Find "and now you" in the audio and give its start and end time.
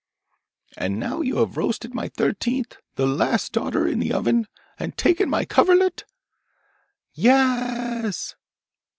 0.77-1.37